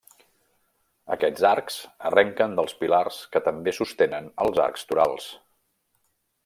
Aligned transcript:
Aquests 1.15 1.45
arcs 1.49 1.77
arrenquen 2.11 2.57
dels 2.61 2.73
pilars 2.81 3.21
que 3.35 3.43
també 3.49 3.77
sostenen 3.81 4.31
els 4.47 4.63
arcs 4.65 4.89
torals. 4.93 5.29